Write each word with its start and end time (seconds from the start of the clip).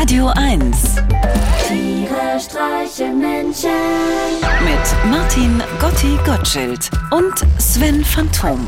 Radio 0.00 0.28
1 0.28 0.94
Tiere 1.66 2.38
streichen 2.38 3.18
Menschen. 3.18 3.68
mit 4.62 5.10
Martin 5.10 5.60
Gotti 5.80 6.16
Gottschild 6.24 6.88
und 7.10 7.34
Sven 7.60 8.04
Phantom. 8.04 8.64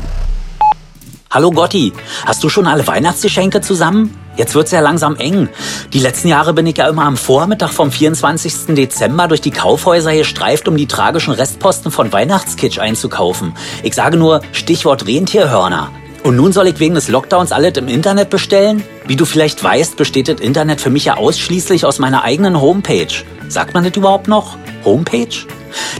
Hallo 1.29 1.51
Gotti, 1.51 1.93
hast 2.25 2.43
du 2.43 2.49
schon 2.49 2.67
alle 2.67 2.85
Weihnachtsgeschenke 2.85 3.61
zusammen? 3.61 4.13
Jetzt 4.35 4.55
wird's 4.55 4.71
ja 4.71 4.81
langsam 4.81 5.15
eng. 5.15 5.47
Die 5.93 5.99
letzten 5.99 6.27
Jahre 6.27 6.53
bin 6.53 6.67
ich 6.67 6.77
ja 6.77 6.89
immer 6.89 7.05
am 7.05 7.15
Vormittag 7.15 7.71
vom 7.71 7.93
24. 7.93 8.75
Dezember 8.75 9.29
durch 9.29 9.41
die 9.41 9.51
Kaufhäuser 9.51 10.13
gestreift, 10.13 10.67
um 10.67 10.75
die 10.75 10.87
tragischen 10.87 11.31
Restposten 11.31 11.91
von 11.91 12.11
Weihnachtskitsch 12.11 12.79
einzukaufen. 12.79 13.53
Ich 13.83 13.93
sage 13.93 14.17
nur 14.17 14.41
Stichwort 14.51 15.07
Rentierhörner. 15.07 15.91
Und 16.23 16.35
nun 16.35 16.51
soll 16.51 16.67
ich 16.67 16.79
wegen 16.79 16.93
des 16.93 17.07
Lockdowns 17.07 17.51
alles 17.51 17.77
im 17.77 17.87
Internet 17.87 18.29
bestellen? 18.29 18.83
Wie 19.07 19.15
du 19.15 19.25
vielleicht 19.25 19.63
weißt, 19.63 19.97
besteht 19.97 20.27
das 20.27 20.39
Internet 20.39 20.79
für 20.79 20.91
mich 20.91 21.05
ja 21.05 21.17
ausschließlich 21.17 21.83
aus 21.83 21.97
meiner 21.97 22.23
eigenen 22.23 22.61
Homepage. 22.61 23.07
Sagt 23.47 23.73
man 23.73 23.83
das 23.83 23.95
überhaupt 23.95 24.27
noch? 24.27 24.55
Homepage? 24.85 25.47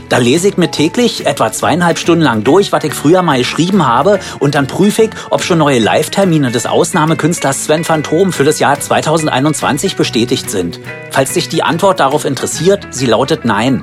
Da 0.08 0.18
lese 0.18 0.48
ich 0.48 0.56
mir 0.56 0.70
täglich 0.70 1.26
etwa 1.26 1.50
zweieinhalb 1.50 1.98
Stunden 1.98 2.22
lang 2.22 2.44
durch, 2.44 2.70
was 2.70 2.84
ich 2.84 2.94
früher 2.94 3.22
mal 3.22 3.38
geschrieben 3.38 3.84
habe 3.86 4.20
und 4.38 4.54
dann 4.54 4.68
prüfe 4.68 5.04
ich, 5.04 5.10
ob 5.30 5.42
schon 5.42 5.58
neue 5.58 5.80
Live-Termine 5.80 6.52
des 6.52 6.66
Ausnahmekünstlers 6.66 7.64
Sven 7.64 7.82
Phantom 7.82 8.32
für 8.32 8.44
das 8.44 8.60
Jahr 8.60 8.78
2021 8.78 9.96
bestätigt 9.96 10.50
sind. 10.50 10.78
Falls 11.10 11.32
dich 11.32 11.48
die 11.48 11.62
Antwort 11.62 11.98
darauf 11.98 12.24
interessiert, 12.24 12.86
sie 12.90 13.06
lautet 13.06 13.44
nein. 13.44 13.82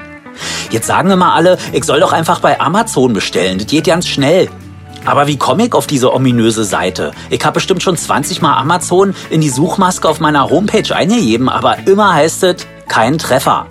Jetzt 0.71 0.88
sagen 0.88 1.11
immer 1.11 1.33
alle, 1.33 1.58
ich 1.73 1.83
soll 1.83 1.99
doch 1.99 2.13
einfach 2.13 2.39
bei 2.39 2.61
Amazon 2.61 3.11
bestellen, 3.11 3.58
das 3.58 3.67
geht 3.67 3.85
ganz 3.85 4.08
schnell. 4.08 4.47
Aber 5.05 5.27
wie 5.27 5.38
komme 5.38 5.66
ich 5.66 5.73
auf 5.73 5.88
diese 5.88 6.13
ominöse 6.13 6.63
Seite? 6.63 7.11
Ich 7.30 7.43
habe 7.43 7.55
bestimmt 7.55 7.81
schon 7.81 7.97
20 7.97 8.41
Mal 8.41 8.57
Amazon 8.57 9.16
in 9.30 9.41
die 9.41 9.49
Suchmaske 9.49 10.07
auf 10.07 10.20
meiner 10.20 10.49
Homepage 10.49 10.95
eingegeben, 10.95 11.49
aber 11.49 11.77
immer 11.88 12.13
heißt 12.13 12.43
es 12.43 12.67
kein 12.88 13.17
Treffer. 13.17 13.67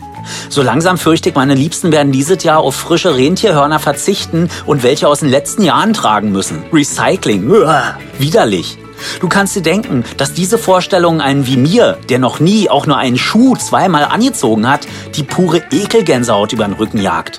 So 0.49 0.63
langsam 0.63 0.99
fürchte 0.99 1.29
ich, 1.31 1.35
meine 1.35 1.55
Liebsten 1.55 1.93
werden 1.93 2.13
dieses 2.13 2.43
Jahr 2.43 2.59
auf 2.59 2.75
frische 2.75 3.17
Rentierhörner 3.17 3.79
verzichten 3.79 4.51
und 4.67 4.83
welche 4.83 5.09
aus 5.09 5.21
den 5.21 5.31
letzten 5.31 5.63
Jahren 5.63 5.95
tragen 5.95 6.33
müssen. 6.33 6.65
Recycling. 6.73 7.49
Uah, 7.51 7.97
widerlich. 8.19 8.79
Du 9.21 9.29
kannst 9.29 9.55
dir 9.55 9.63
denken, 9.63 10.05
dass 10.17 10.35
diese 10.35 10.59
Vorstellung 10.59 11.21
einen 11.21 11.47
wie 11.47 11.57
mir, 11.57 11.99
der 12.09 12.19
noch 12.19 12.41
nie 12.41 12.69
auch 12.69 12.87
nur 12.87 12.97
einen 12.97 13.19
Schuh 13.19 13.57
zweimal 13.57 14.05
angezogen 14.05 14.69
hat, 14.69 14.89
die 15.15 15.23
pure 15.23 15.63
Ekelgänsehaut 15.71 16.53
über 16.53 16.65
den 16.65 16.75
Rücken 16.75 17.01
jagt. 17.01 17.39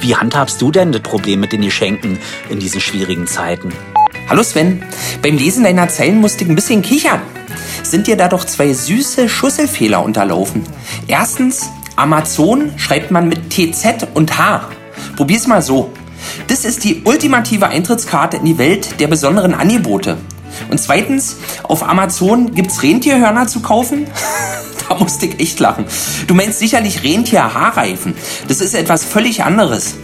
Wie 0.00 0.16
handhabst 0.16 0.62
du 0.62 0.70
denn 0.70 0.92
das 0.92 1.02
Problem 1.02 1.40
mit 1.40 1.52
den 1.52 1.60
Geschenken 1.60 2.18
in 2.48 2.58
diesen 2.58 2.80
schwierigen 2.80 3.26
Zeiten? 3.26 3.70
Hallo 4.30 4.42
Sven, 4.42 4.82
beim 5.20 5.36
Lesen 5.36 5.64
deiner 5.64 5.88
Zeilen 5.88 6.20
musste 6.20 6.44
ich 6.44 6.50
ein 6.50 6.56
bisschen 6.56 6.80
kichern. 6.80 7.20
Sind 7.82 8.06
dir 8.06 8.16
da 8.16 8.28
doch 8.28 8.44
zwei 8.44 8.72
süße 8.72 9.28
Schusselfehler 9.28 10.02
unterlaufen? 10.02 10.62
Erstens, 11.06 11.68
Amazon 11.96 12.72
schreibt 12.78 13.10
man 13.10 13.28
mit 13.28 13.50
TZ 13.50 14.06
und 14.14 14.38
H. 14.38 14.68
Probier's 15.16 15.46
mal 15.46 15.60
so. 15.60 15.92
Das 16.46 16.64
ist 16.64 16.84
die 16.84 17.02
ultimative 17.04 17.68
Eintrittskarte 17.68 18.38
in 18.38 18.46
die 18.46 18.58
Welt 18.58 19.00
der 19.00 19.08
besonderen 19.08 19.52
Angebote. 19.52 20.16
Und 20.70 20.80
zweitens, 20.80 21.36
auf 21.62 21.86
Amazon 21.86 22.54
gibt's 22.54 22.82
Rentierhörner 22.82 23.48
zu 23.48 23.60
kaufen? 23.60 24.06
da 24.90 24.96
musste 24.96 25.26
ich 25.26 25.38
echt 25.38 25.60
lachen. 25.60 25.84
Du 26.26 26.34
meinst 26.34 26.58
sicherlich 26.58 27.04
Rentierhaarreifen. 27.04 28.14
Das 28.48 28.60
ist 28.60 28.74
etwas 28.74 29.04
völlig 29.04 29.44
anderes. 29.44 29.94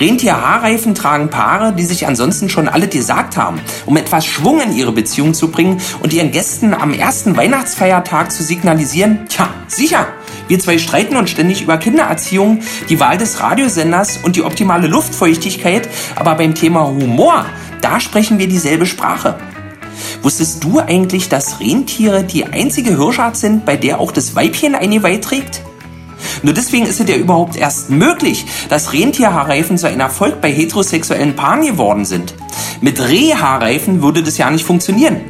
Rentierhaarreifen 0.00 0.96
tragen 0.96 1.30
Paare, 1.30 1.72
die 1.72 1.84
sich 1.84 2.08
ansonsten 2.08 2.48
schon 2.48 2.68
alle 2.68 2.88
gesagt 2.88 3.36
haben, 3.36 3.60
um 3.86 3.96
etwas 3.96 4.26
Schwung 4.26 4.60
in 4.60 4.74
ihre 4.74 4.90
Beziehung 4.90 5.32
zu 5.32 5.48
bringen 5.48 5.80
und 6.00 6.12
ihren 6.12 6.32
Gästen 6.32 6.74
am 6.74 6.92
ersten 6.92 7.36
Weihnachtsfeiertag 7.36 8.32
zu 8.32 8.42
signalisieren, 8.42 9.28
tja, 9.28 9.48
sicher, 9.68 10.08
wir 10.48 10.58
zwei 10.58 10.78
streiten 10.78 11.16
uns 11.16 11.30
ständig 11.30 11.62
über 11.62 11.78
Kindererziehung, 11.78 12.62
die 12.88 12.98
Wahl 12.98 13.18
des 13.18 13.40
Radiosenders 13.40 14.18
und 14.24 14.34
die 14.34 14.42
optimale 14.42 14.88
Luftfeuchtigkeit, 14.88 15.88
aber 16.16 16.34
beim 16.34 16.56
Thema 16.56 16.88
Humor, 16.88 17.46
da 17.80 18.00
sprechen 18.00 18.40
wir 18.40 18.48
dieselbe 18.48 18.86
Sprache. 18.86 19.38
Wusstest 20.22 20.62
du 20.62 20.78
eigentlich, 20.78 21.28
dass 21.28 21.58
Rentiere 21.58 22.22
die 22.22 22.46
einzige 22.46 22.96
Hirschart 22.96 23.36
sind, 23.36 23.64
bei 23.64 23.76
der 23.76 24.00
auch 24.00 24.12
das 24.12 24.36
Weibchen 24.36 24.74
ein 24.76 24.92
Geweih 24.92 25.16
trägt? 25.16 25.62
Nur 26.42 26.54
deswegen 26.54 26.86
ist 26.86 27.00
es 27.00 27.08
ja 27.08 27.16
überhaupt 27.16 27.56
erst 27.56 27.90
möglich, 27.90 28.46
dass 28.68 28.92
Rentierhaarreifen 28.92 29.78
zu 29.78 29.88
einem 29.88 30.00
Erfolg 30.00 30.40
bei 30.40 30.52
heterosexuellen 30.52 31.34
Paaren 31.34 31.66
geworden 31.66 32.04
sind. 32.04 32.34
Mit 32.80 33.00
Rehhaarreifen 33.00 34.02
würde 34.02 34.22
das 34.22 34.38
ja 34.38 34.48
nicht 34.50 34.64
funktionieren. 34.64 35.20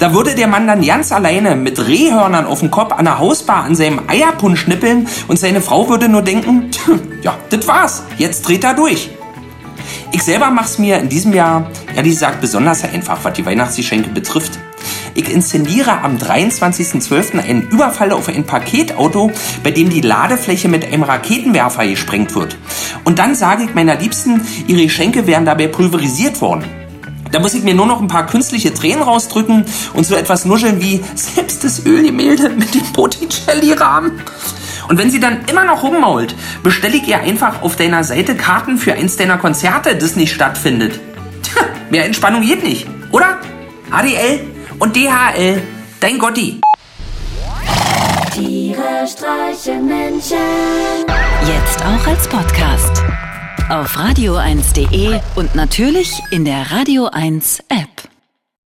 Da 0.00 0.12
würde 0.12 0.34
der 0.34 0.48
Mann 0.48 0.66
dann 0.66 0.84
ganz 0.84 1.12
alleine 1.12 1.54
mit 1.54 1.86
Rehhörnern 1.86 2.46
auf 2.46 2.60
dem 2.60 2.70
Kopf 2.70 2.92
an 2.92 3.04
der 3.04 3.18
Hausbar 3.18 3.64
an 3.64 3.76
seinem 3.76 4.02
Eierpunsch 4.08 4.60
schnippeln 4.60 5.06
und 5.28 5.38
seine 5.38 5.60
Frau 5.60 5.88
würde 5.88 6.08
nur 6.08 6.22
denken, 6.22 6.70
ja, 7.22 7.36
das 7.50 7.66
war's, 7.68 8.02
jetzt 8.18 8.46
dreht 8.46 8.64
er 8.64 8.74
durch. 8.74 9.10
Ich 10.14 10.22
selber 10.22 10.50
mach's 10.50 10.78
mir 10.78 10.98
in 10.98 11.08
diesem 11.08 11.32
Jahr, 11.32 11.70
ehrlich 11.96 12.12
gesagt, 12.12 12.42
besonders 12.42 12.84
einfach, 12.84 13.18
was 13.22 13.32
die 13.32 13.46
Weihnachtsgeschenke 13.46 14.10
betrifft. 14.10 14.58
Ich 15.14 15.30
inszeniere 15.30 16.02
am 16.02 16.18
23.12. 16.18 17.38
einen 17.38 17.62
Überfall 17.68 18.12
auf 18.12 18.28
ein 18.28 18.44
Paketauto, 18.44 19.30
bei 19.62 19.70
dem 19.70 19.88
die 19.88 20.02
Ladefläche 20.02 20.68
mit 20.68 20.84
einem 20.84 21.02
Raketenwerfer 21.02 21.86
gesprengt 21.86 22.34
wird. 22.34 22.56
Und 23.04 23.18
dann 23.18 23.34
sage 23.34 23.64
ich 23.64 23.74
meiner 23.74 23.96
Liebsten, 23.96 24.42
ihre 24.66 24.82
Geschenke 24.82 25.26
wären 25.26 25.46
dabei 25.46 25.66
pulverisiert 25.66 26.42
worden. 26.42 26.64
Da 27.30 27.40
muss 27.40 27.54
ich 27.54 27.62
mir 27.62 27.74
nur 27.74 27.86
noch 27.86 28.00
ein 28.00 28.08
paar 28.08 28.26
künstliche 28.26 28.74
Tränen 28.74 29.02
rausdrücken 29.02 29.64
und 29.94 30.04
so 30.04 30.14
etwas 30.14 30.44
nuscheln 30.44 30.82
wie 30.82 31.00
selbst 31.14 31.64
das 31.64 31.86
Ölgemälde 31.86 32.50
mit 32.50 32.74
dem 32.74 32.84
Botticelli-Rahmen. 32.92 34.20
Und 34.88 34.98
wenn 34.98 35.10
sie 35.10 35.20
dann 35.20 35.44
immer 35.46 35.64
noch 35.64 35.82
rummault, 35.82 36.34
bestelle 36.62 36.96
ich 36.96 37.06
ihr 37.06 37.20
einfach 37.20 37.62
auf 37.62 37.76
deiner 37.76 38.04
Seite 38.04 38.34
Karten 38.36 38.78
für 38.78 38.94
eins 38.94 39.16
deiner 39.16 39.38
Konzerte, 39.38 39.96
das 39.96 40.16
nicht 40.16 40.34
stattfindet. 40.34 40.98
Tja, 41.42 41.62
mehr 41.90 42.06
Entspannung 42.06 42.42
geht 42.42 42.62
nicht, 42.62 42.86
oder? 43.10 43.38
ADL 43.90 44.40
und 44.78 44.96
DHL, 44.96 45.62
dein 46.00 46.18
Gotti. 46.18 46.60
Tiere 48.32 49.06
streichen 49.06 49.86
Menschen. 49.86 50.38
Jetzt 51.46 51.84
auch 51.84 52.06
als 52.06 52.26
Podcast. 52.28 53.02
Auf 53.68 53.96
radio1.de 53.96 55.20
und 55.34 55.54
natürlich 55.54 56.22
in 56.30 56.44
der 56.44 56.70
Radio 56.72 57.06
1 57.06 57.60
App. 57.68 57.91